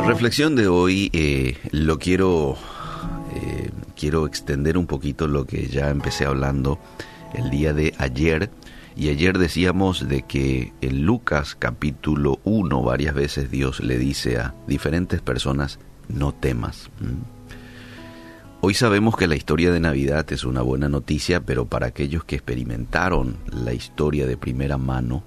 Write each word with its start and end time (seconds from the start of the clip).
La 0.00 0.06
reflexión 0.06 0.56
de 0.56 0.66
hoy 0.66 1.10
eh, 1.12 1.58
lo 1.72 1.98
quiero, 1.98 2.56
eh, 3.34 3.70
quiero 3.94 4.26
extender 4.26 4.78
un 4.78 4.86
poquito 4.86 5.28
lo 5.28 5.44
que 5.44 5.66
ya 5.66 5.90
empecé 5.90 6.24
hablando 6.24 6.78
el 7.34 7.50
día 7.50 7.74
de 7.74 7.92
ayer. 7.98 8.48
Y 8.96 9.10
ayer 9.10 9.36
decíamos 9.36 10.08
de 10.08 10.22
que 10.22 10.72
en 10.80 11.04
Lucas 11.04 11.54
capítulo 11.54 12.40
1 12.44 12.82
varias 12.82 13.14
veces 13.14 13.50
Dios 13.50 13.80
le 13.80 13.98
dice 13.98 14.38
a 14.38 14.54
diferentes 14.66 15.20
personas, 15.20 15.78
no 16.08 16.32
temas. 16.32 16.88
Hoy 18.62 18.72
sabemos 18.72 19.18
que 19.18 19.28
la 19.28 19.36
historia 19.36 19.70
de 19.70 19.80
Navidad 19.80 20.24
es 20.32 20.44
una 20.44 20.62
buena 20.62 20.88
noticia, 20.88 21.42
pero 21.42 21.66
para 21.66 21.88
aquellos 21.88 22.24
que 22.24 22.36
experimentaron 22.36 23.36
la 23.52 23.74
historia 23.74 24.26
de 24.26 24.38
primera 24.38 24.78
mano, 24.78 25.24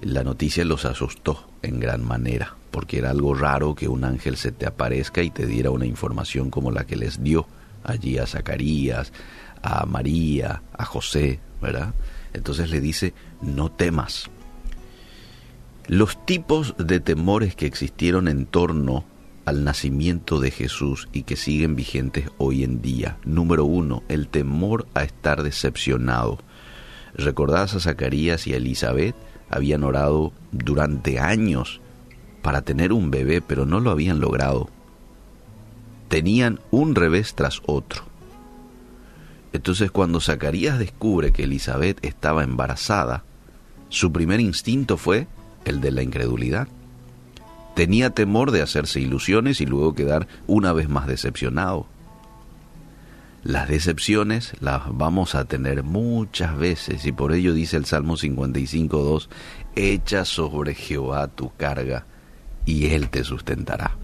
la 0.00 0.24
noticia 0.24 0.64
los 0.64 0.86
asustó 0.86 1.50
en 1.60 1.80
gran 1.80 2.02
manera 2.02 2.56
porque 2.76 2.98
era 2.98 3.08
algo 3.08 3.32
raro 3.32 3.74
que 3.74 3.88
un 3.88 4.04
ángel 4.04 4.36
se 4.36 4.52
te 4.52 4.66
aparezca 4.66 5.22
y 5.22 5.30
te 5.30 5.46
diera 5.46 5.70
una 5.70 5.86
información 5.86 6.50
como 6.50 6.70
la 6.70 6.84
que 6.84 6.94
les 6.94 7.22
dio 7.22 7.46
allí 7.82 8.18
a 8.18 8.26
Zacarías, 8.26 9.14
a 9.62 9.86
María, 9.86 10.62
a 10.76 10.84
José, 10.84 11.40
¿verdad? 11.62 11.94
Entonces 12.34 12.68
le 12.68 12.82
dice, 12.82 13.14
no 13.40 13.72
temas. 13.72 14.28
Los 15.86 16.22
tipos 16.26 16.74
de 16.76 17.00
temores 17.00 17.56
que 17.56 17.64
existieron 17.64 18.28
en 18.28 18.44
torno 18.44 19.06
al 19.46 19.64
nacimiento 19.64 20.38
de 20.38 20.50
Jesús 20.50 21.08
y 21.14 21.22
que 21.22 21.36
siguen 21.36 21.76
vigentes 21.76 22.28
hoy 22.36 22.62
en 22.62 22.82
día. 22.82 23.16
Número 23.24 23.64
uno, 23.64 24.02
el 24.10 24.28
temor 24.28 24.86
a 24.92 25.02
estar 25.02 25.42
decepcionado. 25.42 26.40
¿Recordás 27.14 27.74
a 27.74 27.80
Zacarías 27.80 28.46
y 28.46 28.52
a 28.52 28.58
Elizabeth? 28.58 29.16
Habían 29.48 29.82
orado 29.82 30.34
durante 30.52 31.18
años 31.20 31.80
para 32.46 32.62
tener 32.62 32.92
un 32.92 33.10
bebé, 33.10 33.40
pero 33.40 33.66
no 33.66 33.80
lo 33.80 33.90
habían 33.90 34.20
logrado. 34.20 34.68
Tenían 36.06 36.60
un 36.70 36.94
revés 36.94 37.34
tras 37.34 37.60
otro. 37.66 38.04
Entonces 39.52 39.90
cuando 39.90 40.20
Zacarías 40.20 40.78
descubre 40.78 41.32
que 41.32 41.42
Elizabeth 41.42 41.98
estaba 42.04 42.44
embarazada, 42.44 43.24
su 43.88 44.12
primer 44.12 44.38
instinto 44.38 44.96
fue 44.96 45.26
el 45.64 45.80
de 45.80 45.90
la 45.90 46.04
incredulidad. 46.04 46.68
Tenía 47.74 48.10
temor 48.10 48.52
de 48.52 48.62
hacerse 48.62 49.00
ilusiones 49.00 49.60
y 49.60 49.66
luego 49.66 49.96
quedar 49.96 50.28
una 50.46 50.72
vez 50.72 50.88
más 50.88 51.08
decepcionado. 51.08 51.88
Las 53.42 53.68
decepciones 53.68 54.52
las 54.60 54.82
vamos 54.96 55.34
a 55.34 55.46
tener 55.46 55.82
muchas 55.82 56.56
veces 56.56 57.06
y 57.06 57.10
por 57.10 57.32
ello 57.32 57.54
dice 57.54 57.76
el 57.76 57.86
Salmo 57.86 58.16
55.2, 58.16 59.26
echa 59.74 60.24
sobre 60.24 60.76
Jehová 60.76 61.26
tu 61.26 61.52
carga 61.56 62.06
y 62.66 62.86
Él 62.86 63.08
te 63.08 63.24
sustentará. 63.24 63.96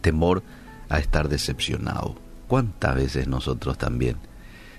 Temor 0.00 0.42
a 0.88 0.98
estar 0.98 1.28
decepcionado. 1.28 2.16
¿Cuántas 2.48 2.94
veces 2.94 3.28
nosotros 3.28 3.76
también 3.76 4.16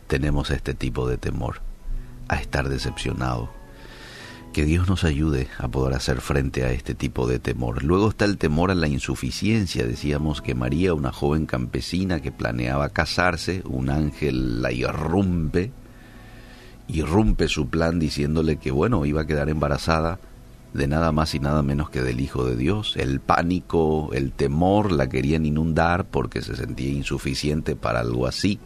tenemos 0.07 0.49
este 0.49 0.73
tipo 0.73 1.07
de 1.07 1.17
temor? 1.17 1.61
A 2.29 2.37
estar 2.37 2.69
decepcionado. 2.69 3.49
Que 4.53 4.65
Dios 4.65 4.87
nos 4.87 5.03
ayude 5.03 5.47
a 5.57 5.67
poder 5.67 5.95
hacer 5.95 6.21
frente 6.21 6.63
a 6.63 6.71
este 6.71 6.93
tipo 6.93 7.27
de 7.27 7.39
temor. 7.39 7.83
Luego 7.83 8.09
está 8.09 8.25
el 8.25 8.37
temor 8.37 8.69
a 8.69 8.75
la 8.75 8.87
insuficiencia. 8.87 9.85
Decíamos 9.85 10.41
que 10.41 10.53
María, 10.53 10.93
una 10.93 11.11
joven 11.11 11.47
campesina 11.47 12.21
que 12.21 12.31
planeaba 12.31 12.89
casarse, 12.89 13.63
un 13.65 13.89
ángel 13.89 14.61
la 14.61 14.71
irrumpe, 14.71 15.71
irrumpe 16.87 17.47
su 17.47 17.67
plan 17.69 17.97
diciéndole 17.97 18.57
que 18.57 18.69
bueno, 18.71 19.05
iba 19.05 19.21
a 19.21 19.27
quedar 19.27 19.49
embarazada 19.49 20.19
de 20.73 20.87
nada 20.87 21.11
más 21.11 21.35
y 21.35 21.39
nada 21.39 21.61
menos 21.61 21.89
que 21.89 22.01
del 22.01 22.19
Hijo 22.19 22.45
de 22.45 22.55
Dios. 22.55 22.95
El 22.97 23.19
pánico, 23.19 24.09
el 24.13 24.31
temor 24.31 24.91
la 24.91 25.07
querían 25.07 25.45
inundar 25.45 26.05
porque 26.05 26.41
se 26.41 26.55
sentía 26.55 26.89
insuficiente 26.89 27.75
para 27.75 27.99
algo 27.99 28.25
así. 28.25 28.59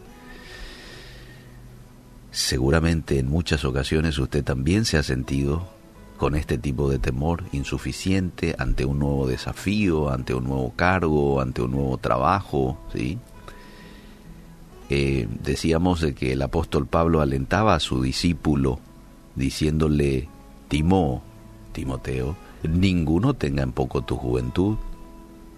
Seguramente 2.30 3.18
en 3.18 3.28
muchas 3.28 3.64
ocasiones 3.64 4.18
usted 4.18 4.42
también 4.44 4.84
se 4.84 4.96
ha 4.96 5.02
sentido 5.02 5.68
con 6.16 6.34
este 6.34 6.58
tipo 6.58 6.90
de 6.90 6.98
temor 6.98 7.44
insuficiente 7.52 8.54
ante 8.58 8.84
un 8.84 8.98
nuevo 8.98 9.26
desafío, 9.26 10.10
ante 10.10 10.34
un 10.34 10.44
nuevo 10.44 10.72
cargo, 10.74 11.40
ante 11.40 11.62
un 11.62 11.72
nuevo 11.72 11.96
trabajo, 11.98 12.78
¿sí? 12.92 13.18
Eh, 14.90 15.28
decíamos 15.42 16.00
de 16.00 16.14
que 16.14 16.32
el 16.32 16.42
apóstol 16.42 16.86
Pablo 16.86 17.20
alentaba 17.20 17.74
a 17.74 17.80
su 17.80 18.02
discípulo 18.02 18.80
diciéndole, 19.36 20.28
Timó, 20.68 21.22
Timoteo, 21.78 22.34
ninguno 22.64 23.34
tenga 23.34 23.62
en 23.62 23.70
poco 23.70 24.02
tu 24.02 24.16
juventud. 24.16 24.78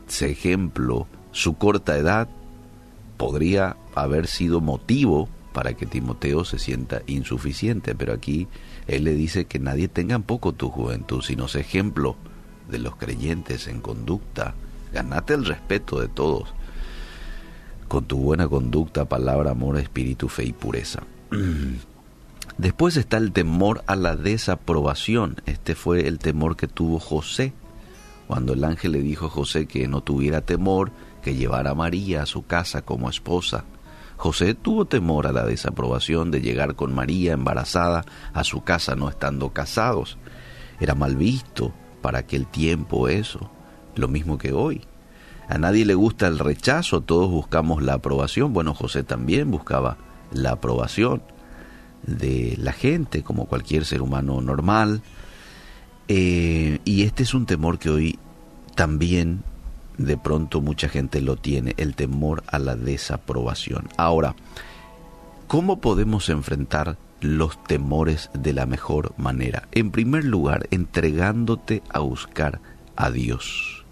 Ese 0.06 0.30
ejemplo, 0.30 1.06
su 1.32 1.54
corta 1.54 1.96
edad, 1.96 2.28
podría 3.16 3.78
haber 3.94 4.26
sido 4.26 4.60
motivo 4.60 5.30
para 5.54 5.72
que 5.72 5.86
Timoteo 5.86 6.44
se 6.44 6.58
sienta 6.58 7.00
insuficiente, 7.06 7.94
pero 7.94 8.12
aquí 8.12 8.48
él 8.86 9.04
le 9.04 9.14
dice 9.14 9.46
que 9.46 9.58
nadie 9.58 9.88
tenga 9.88 10.14
en 10.14 10.22
poco 10.22 10.52
tu 10.52 10.68
juventud, 10.68 11.22
sino 11.22 11.46
ese 11.46 11.60
ejemplo 11.60 12.16
de 12.68 12.80
los 12.80 12.96
creyentes 12.96 13.66
en 13.66 13.80
conducta. 13.80 14.52
Ganate 14.92 15.32
el 15.32 15.46
respeto 15.46 16.00
de 16.00 16.08
todos 16.08 16.52
con 17.88 18.04
tu 18.04 18.18
buena 18.18 18.46
conducta, 18.46 19.06
palabra, 19.06 19.52
amor, 19.52 19.78
espíritu, 19.78 20.28
fe 20.28 20.44
y 20.44 20.52
pureza. 20.52 21.02
Después 22.60 22.98
está 22.98 23.16
el 23.16 23.32
temor 23.32 23.82
a 23.86 23.96
la 23.96 24.16
desaprobación. 24.16 25.36
Este 25.46 25.74
fue 25.74 26.06
el 26.06 26.18
temor 26.18 26.58
que 26.58 26.68
tuvo 26.68 26.98
José. 26.98 27.54
Cuando 28.26 28.52
el 28.52 28.64
ángel 28.64 28.92
le 28.92 29.00
dijo 29.00 29.24
a 29.24 29.30
José 29.30 29.64
que 29.64 29.88
no 29.88 30.02
tuviera 30.02 30.42
temor, 30.42 30.92
que 31.22 31.34
llevara 31.34 31.70
a 31.70 31.74
María 31.74 32.22
a 32.22 32.26
su 32.26 32.44
casa 32.44 32.82
como 32.82 33.08
esposa. 33.08 33.64
José 34.18 34.52
tuvo 34.52 34.84
temor 34.84 35.26
a 35.26 35.32
la 35.32 35.46
desaprobación 35.46 36.30
de 36.30 36.42
llegar 36.42 36.74
con 36.74 36.94
María 36.94 37.32
embarazada 37.32 38.04
a 38.34 38.44
su 38.44 38.62
casa 38.62 38.94
no 38.94 39.08
estando 39.08 39.54
casados. 39.54 40.18
Era 40.80 40.94
mal 40.94 41.16
visto 41.16 41.72
para 42.02 42.18
aquel 42.18 42.46
tiempo 42.46 43.08
eso, 43.08 43.50
lo 43.94 44.06
mismo 44.06 44.36
que 44.36 44.52
hoy. 44.52 44.82
A 45.48 45.56
nadie 45.56 45.86
le 45.86 45.94
gusta 45.94 46.26
el 46.26 46.38
rechazo, 46.38 47.00
todos 47.00 47.30
buscamos 47.30 47.82
la 47.82 47.94
aprobación. 47.94 48.52
Bueno, 48.52 48.74
José 48.74 49.02
también 49.02 49.50
buscaba 49.50 49.96
la 50.30 50.50
aprobación 50.50 51.22
de 52.06 52.56
la 52.58 52.72
gente, 52.72 53.22
como 53.22 53.46
cualquier 53.46 53.84
ser 53.84 54.02
humano 54.02 54.40
normal. 54.40 55.02
Eh, 56.08 56.80
y 56.84 57.02
este 57.02 57.22
es 57.22 57.34
un 57.34 57.46
temor 57.46 57.78
que 57.78 57.90
hoy 57.90 58.18
también 58.74 59.42
de 59.98 60.16
pronto 60.16 60.60
mucha 60.60 60.88
gente 60.88 61.20
lo 61.20 61.36
tiene, 61.36 61.74
el 61.76 61.94
temor 61.94 62.42
a 62.46 62.58
la 62.58 62.74
desaprobación. 62.74 63.88
Ahora, 63.96 64.34
¿cómo 65.46 65.80
podemos 65.80 66.28
enfrentar 66.30 66.96
los 67.20 67.62
temores 67.64 68.30
de 68.32 68.54
la 68.54 68.66
mejor 68.66 69.12
manera? 69.18 69.68
En 69.72 69.90
primer 69.90 70.24
lugar, 70.24 70.66
entregándote 70.70 71.82
a 71.90 72.00
buscar 72.00 72.60
a 72.96 73.10
Dios. 73.10 73.84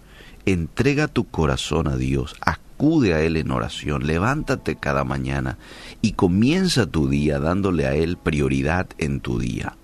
Entrega 0.45 1.07
tu 1.07 1.25
corazón 1.25 1.87
a 1.87 1.95
Dios, 1.95 2.35
acude 2.79 3.13
a 3.13 3.19
Él 3.19 3.35
en 3.35 3.51
oración, 3.51 4.07
levántate 4.07 4.77
cada 4.77 5.03
mañana 5.03 5.57
y 6.01 6.13
comienza 6.13 6.85
tu 6.85 7.09
día 7.09 7.37
dándole 7.37 7.85
a 7.85 7.93
Él 7.93 8.15
prioridad 8.15 8.87
en 8.97 9.19
tu 9.19 9.37
día. 9.37 9.75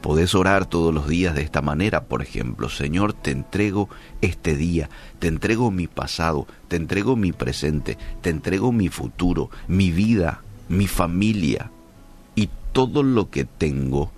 Podés 0.00 0.34
orar 0.34 0.64
todos 0.64 0.94
los 0.94 1.06
días 1.06 1.34
de 1.34 1.42
esta 1.42 1.60
manera, 1.60 2.04
por 2.04 2.22
ejemplo, 2.22 2.70
Señor, 2.70 3.12
te 3.12 3.30
entrego 3.30 3.90
este 4.22 4.56
día, 4.56 4.88
te 5.18 5.28
entrego 5.28 5.70
mi 5.70 5.86
pasado, 5.86 6.46
te 6.68 6.76
entrego 6.76 7.14
mi 7.14 7.32
presente, 7.32 7.98
te 8.22 8.30
entrego 8.30 8.72
mi 8.72 8.88
futuro, 8.88 9.50
mi 9.68 9.90
vida, 9.90 10.40
mi 10.70 10.86
familia 10.86 11.70
y 12.36 12.48
todo 12.72 13.02
lo 13.02 13.28
que 13.28 13.44
tengo 13.44 14.10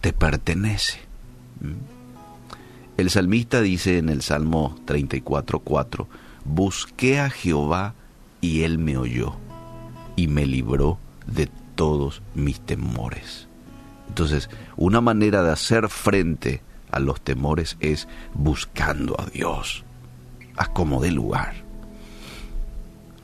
te 0.00 0.14
pertenece. 0.14 1.00
El 2.96 3.10
salmista 3.10 3.60
dice 3.60 3.98
en 3.98 4.08
el 4.08 4.22
Salmo 4.22 4.74
34.4, 4.86 6.06
busqué 6.44 7.20
a 7.20 7.30
Jehová 7.30 7.94
y 8.40 8.62
él 8.62 8.78
me 8.78 8.96
oyó 8.96 9.34
y 10.16 10.28
me 10.28 10.46
libró 10.46 10.98
de 11.26 11.48
todos 11.74 12.22
mis 12.34 12.60
temores. 12.60 13.48
Entonces, 14.08 14.50
una 14.76 15.00
manera 15.00 15.42
de 15.42 15.52
hacer 15.52 15.88
frente 15.88 16.62
a 16.90 17.00
los 17.00 17.20
temores 17.20 17.76
es 17.80 18.08
buscando 18.34 19.18
a 19.18 19.26
Dios, 19.26 19.84
a 20.56 20.72
como 20.72 21.00
de 21.00 21.10
lugar, 21.10 21.54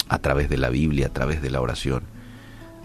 a 0.09 0.19
través 0.19 0.49
de 0.49 0.56
la 0.56 0.71
Biblia, 0.71 1.09
a 1.09 1.12
través 1.12 1.43
de 1.43 1.50
la 1.50 1.61
oración, 1.61 2.05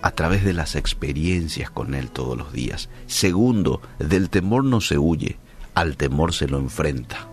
a 0.02 0.12
través 0.12 0.44
de 0.44 0.52
las 0.52 0.76
experiencias 0.76 1.70
con 1.70 1.94
Él 1.96 2.10
todos 2.10 2.38
los 2.38 2.52
días. 2.52 2.90
Segundo, 3.08 3.82
del 4.00 4.30
temor 4.30 4.66
no 4.66 4.82
se 4.82 4.98
huye, 4.98 5.38
al 5.76 5.96
temor 5.96 6.34
se 6.34 6.50
lo 6.50 6.58
enfrenta. 6.60 7.30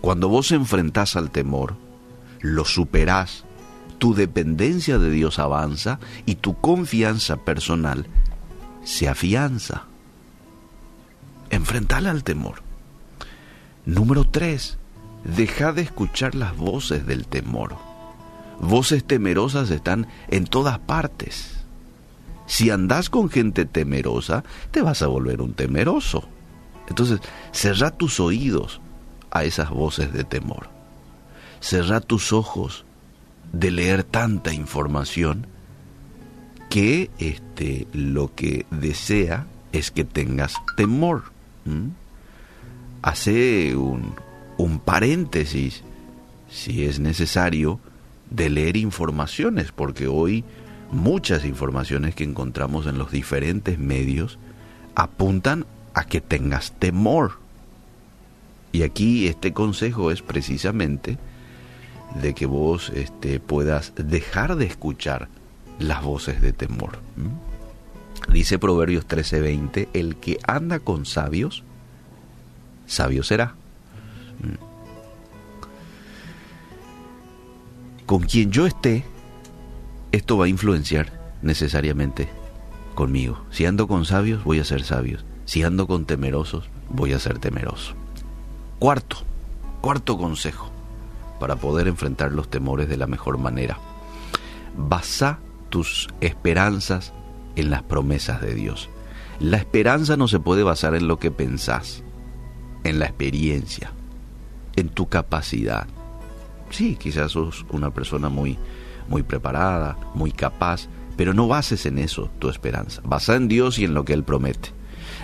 Cuando 0.00 0.28
vos 0.28 0.50
enfrentás 0.50 1.14
al 1.14 1.30
temor, 1.30 1.76
lo 2.40 2.64
superás, 2.64 3.44
tu 3.98 4.14
dependencia 4.14 4.98
de 4.98 5.10
Dios 5.10 5.38
avanza 5.38 5.98
y 6.26 6.36
tu 6.36 6.60
confianza 6.60 7.36
personal 7.36 8.06
se 8.84 9.08
afianza. 9.08 9.84
Enfrentala 11.50 12.10
al 12.10 12.24
temor. 12.24 12.62
Número 13.86 14.24
tres, 14.24 14.78
deja 15.24 15.72
de 15.72 15.82
escuchar 15.82 16.34
las 16.34 16.56
voces 16.56 17.06
del 17.06 17.26
temor. 17.26 17.76
Voces 18.60 19.04
temerosas 19.04 19.70
están 19.70 20.06
en 20.28 20.44
todas 20.46 20.78
partes. 20.78 21.64
Si 22.46 22.70
andas 22.70 23.08
con 23.08 23.30
gente 23.30 23.64
temerosa, 23.64 24.44
te 24.70 24.82
vas 24.82 25.02
a 25.02 25.06
volver 25.06 25.40
un 25.40 25.54
temeroso. 25.54 26.28
Entonces, 26.88 27.20
cerra 27.52 27.90
tus 27.90 28.20
oídos 28.20 28.80
a 29.30 29.44
esas 29.44 29.70
voces 29.70 30.12
de 30.12 30.24
temor. 30.24 30.68
Cerra 31.64 32.02
tus 32.02 32.34
ojos 32.34 32.84
de 33.54 33.70
leer 33.70 34.04
tanta 34.04 34.52
información 34.52 35.46
que 36.68 37.10
este, 37.18 37.86
lo 37.94 38.34
que 38.34 38.66
desea 38.70 39.46
es 39.72 39.90
que 39.90 40.04
tengas 40.04 40.56
temor. 40.76 41.22
Hace 43.00 43.74
un 43.76 44.78
paréntesis, 44.84 45.82
si 46.50 46.84
es 46.84 47.00
necesario, 47.00 47.80
de 48.28 48.50
leer 48.50 48.76
informaciones, 48.76 49.72
porque 49.72 50.06
hoy 50.06 50.44
muchas 50.92 51.46
informaciones 51.46 52.14
que 52.14 52.24
encontramos 52.24 52.86
en 52.86 52.98
los 52.98 53.10
diferentes 53.10 53.78
medios 53.78 54.38
apuntan 54.94 55.64
a 55.94 56.04
que 56.04 56.20
tengas 56.20 56.72
temor. 56.72 57.38
Y 58.70 58.82
aquí 58.82 59.28
este 59.28 59.54
consejo 59.54 60.10
es 60.10 60.20
precisamente 60.20 61.16
de 62.14 62.34
que 62.34 62.46
vos 62.46 62.90
este, 62.90 63.40
puedas 63.40 63.92
dejar 63.96 64.56
de 64.56 64.66
escuchar 64.66 65.28
las 65.78 66.02
voces 66.02 66.40
de 66.40 66.52
temor. 66.52 66.98
Dice 68.32 68.58
Proverbios 68.58 69.06
13:20, 69.06 69.88
el 69.92 70.16
que 70.16 70.38
anda 70.46 70.78
con 70.78 71.04
sabios, 71.04 71.62
sabio 72.86 73.22
será. 73.22 73.54
Con 78.06 78.22
quien 78.22 78.50
yo 78.50 78.66
esté, 78.66 79.04
esto 80.12 80.36
va 80.36 80.44
a 80.44 80.48
influenciar 80.48 81.12
necesariamente 81.42 82.28
conmigo. 82.94 83.44
Si 83.50 83.66
ando 83.66 83.88
con 83.88 84.04
sabios, 84.04 84.44
voy 84.44 84.60
a 84.60 84.64
ser 84.64 84.84
sabios. 84.84 85.24
Si 85.46 85.62
ando 85.62 85.86
con 85.86 86.04
temerosos, 86.04 86.68
voy 86.88 87.12
a 87.12 87.18
ser 87.18 87.38
temeroso. 87.38 87.94
Cuarto, 88.78 89.16
cuarto 89.80 90.16
consejo 90.18 90.73
para 91.38 91.56
poder 91.56 91.88
enfrentar 91.88 92.32
los 92.32 92.48
temores 92.48 92.88
de 92.88 92.96
la 92.96 93.06
mejor 93.06 93.38
manera. 93.38 93.78
Basa 94.76 95.38
tus 95.70 96.08
esperanzas 96.20 97.12
en 97.56 97.70
las 97.70 97.82
promesas 97.82 98.40
de 98.40 98.54
Dios. 98.54 98.88
La 99.40 99.56
esperanza 99.56 100.16
no 100.16 100.28
se 100.28 100.38
puede 100.38 100.62
basar 100.62 100.94
en 100.94 101.08
lo 101.08 101.18
que 101.18 101.30
pensás, 101.30 102.02
en 102.84 102.98
la 102.98 103.06
experiencia, 103.06 103.92
en 104.76 104.88
tu 104.88 105.08
capacidad. 105.08 105.86
Sí, 106.70 106.96
quizás 106.96 107.32
sos 107.32 107.66
una 107.70 107.90
persona 107.90 108.28
muy, 108.28 108.58
muy 109.08 109.22
preparada, 109.22 109.96
muy 110.14 110.32
capaz, 110.32 110.88
pero 111.16 111.34
no 111.34 111.48
bases 111.48 111.86
en 111.86 111.98
eso 111.98 112.30
tu 112.38 112.48
esperanza. 112.48 113.00
Basa 113.04 113.34
en 113.36 113.48
Dios 113.48 113.78
y 113.78 113.84
en 113.84 113.94
lo 113.94 114.04
que 114.04 114.12
Él 114.12 114.24
promete. 114.24 114.70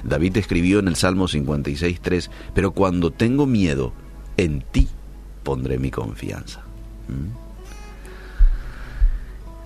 David 0.05 0.37
escribió 0.37 0.79
en 0.79 0.89
el 0.89 0.97
Salmo 0.97 1.29
56.3, 1.29 2.31
pero 2.55 2.73
cuando 2.73 3.11
tengo 3.11 3.47
miedo, 3.47 3.93
en 4.37 4.63
ti 4.63 4.89
pondré 5.51 5.79
mi 5.79 5.91
confianza. 5.91 6.61
¿Mm? 7.09 7.31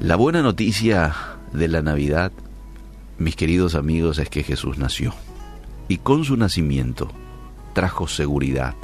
La 0.02 0.16
buena 0.16 0.40
noticia 0.40 1.14
de 1.52 1.68
la 1.68 1.82
Navidad, 1.82 2.32
mis 3.18 3.36
queridos 3.36 3.74
amigos, 3.74 4.18
es 4.18 4.30
que 4.30 4.42
Jesús 4.42 4.78
nació. 4.78 5.12
Y 5.86 5.98
con 5.98 6.24
su 6.24 6.38
nacimiento 6.38 7.10
trajo 7.74 8.08
seguridad, 8.08 8.74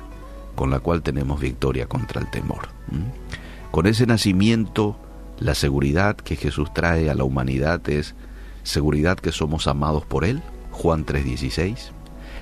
con 0.56 0.68
la 0.70 0.80
cual 0.80 1.00
tenemos 1.00 1.40
victoria 1.40 1.86
contra 1.86 2.20
el 2.20 2.30
temor. 2.30 2.68
¿Mm? 2.88 3.70
Con 3.70 3.86
ese 3.86 4.04
nacimiento, 4.04 4.98
la 5.38 5.54
seguridad 5.54 6.16
que 6.16 6.36
Jesús 6.36 6.68
trae 6.74 7.08
a 7.08 7.14
la 7.14 7.24
humanidad 7.24 7.88
es 7.88 8.14
seguridad 8.62 9.18
que 9.18 9.32
somos 9.32 9.66
amados 9.68 10.04
por 10.04 10.26
Él, 10.26 10.42
Juan 10.70 11.06
3:16, 11.06 11.92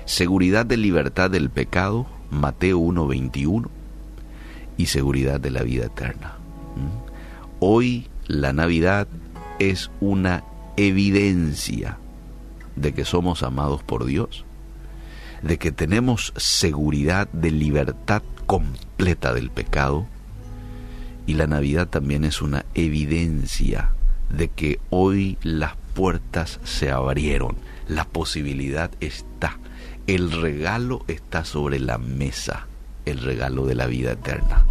seguridad 0.03 0.65
de 0.65 0.75
libertad 0.75 1.31
del 1.31 1.49
pecado, 1.49 2.07
Mateo 2.29 2.77
1:21, 2.79 3.69
y 4.79 4.85
seguridad 4.85 5.41
de 5.41 5.51
la 5.51 5.61
vida 5.61 5.87
eterna. 5.87 6.37
¿Mm? 6.77 7.59
Hoy 7.59 8.07
la 8.27 8.53
Navidad 8.53 9.09
es 9.59 9.91
una 9.99 10.45
evidencia 10.77 11.97
de 12.77 12.93
que 12.93 13.03
somos 13.03 13.43
amados 13.43 13.83
por 13.83 14.05
Dios, 14.05 14.45
de 15.43 15.57
que 15.57 15.73
tenemos 15.73 16.31
seguridad 16.37 17.27
de 17.33 17.51
libertad 17.51 18.23
completa 18.45 19.33
del 19.33 19.51
pecado, 19.51 20.07
y 21.27 21.33
la 21.33 21.45
Navidad 21.45 21.89
también 21.89 22.23
es 22.23 22.41
una 22.41 22.65
evidencia 22.73 23.91
de 24.29 24.47
que 24.47 24.79
hoy 24.89 25.37
las 25.43 25.75
puertas 25.93 26.61
se 26.63 26.89
abrieron, 26.89 27.57
la 27.89 28.05
posibilidad 28.05 28.91
está, 29.01 29.59
el 30.07 30.31
regalo 30.31 31.03
está 31.09 31.43
sobre 31.43 31.79
la 31.79 31.97
mesa, 31.97 32.67
el 33.05 33.19
regalo 33.19 33.65
de 33.65 33.75
la 33.75 33.87
vida 33.87 34.11
eterna. 34.11 34.65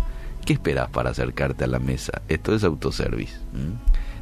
¿Qué 0.45 0.55
esperas 0.55 0.89
para 0.89 1.11
acercarte 1.11 1.65
a 1.65 1.69
la 1.69 1.79
mesa? 1.79 2.23
Esto 2.29 2.55
es 2.55 2.65
autoservice. 2.65 3.39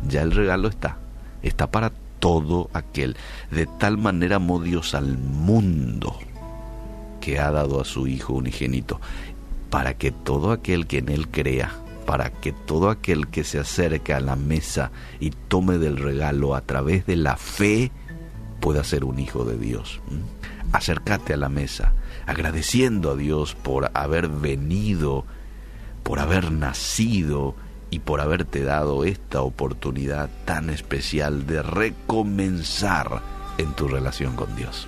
Ya 0.08 0.22
el 0.22 0.32
regalo 0.32 0.68
está. 0.68 0.98
Está 1.42 1.70
para 1.70 1.92
todo 2.18 2.70
aquel. 2.72 3.16
De 3.50 3.66
tal 3.66 3.98
manera 3.98 4.36
amó 4.36 4.60
Dios 4.60 4.94
al 4.94 5.18
mundo 5.18 6.18
que 7.20 7.38
ha 7.38 7.50
dado 7.50 7.80
a 7.80 7.84
su 7.84 8.06
Hijo 8.06 8.34
unigénito, 8.34 9.00
para 9.70 9.94
que 9.94 10.12
todo 10.12 10.52
aquel 10.52 10.86
que 10.86 10.98
en 10.98 11.08
Él 11.08 11.28
crea, 11.28 11.72
para 12.06 12.30
que 12.30 12.52
todo 12.52 12.88
aquel 12.88 13.26
que 13.26 13.42
se 13.42 13.58
acerque 13.58 14.14
a 14.14 14.20
la 14.20 14.36
mesa 14.36 14.92
y 15.18 15.30
tome 15.30 15.78
del 15.78 15.96
regalo 15.96 16.54
a 16.54 16.60
través 16.60 17.04
de 17.04 17.16
la 17.16 17.36
fe, 17.36 17.90
pueda 18.60 18.84
ser 18.84 19.04
un 19.04 19.18
hijo 19.18 19.44
de 19.44 19.56
Dios. 19.58 20.00
Acércate 20.72 21.34
a 21.34 21.36
la 21.36 21.48
mesa, 21.48 21.92
agradeciendo 22.26 23.12
a 23.12 23.16
Dios 23.16 23.54
por 23.54 23.90
haber 23.94 24.28
venido 24.28 25.24
por 26.06 26.20
haber 26.20 26.52
nacido 26.52 27.56
y 27.90 27.98
por 27.98 28.20
haberte 28.20 28.62
dado 28.62 29.04
esta 29.04 29.42
oportunidad 29.42 30.30
tan 30.44 30.70
especial 30.70 31.48
de 31.48 31.62
recomenzar 31.62 33.22
en 33.58 33.72
tu 33.72 33.88
relación 33.88 34.36
con 34.36 34.54
Dios. 34.54 34.86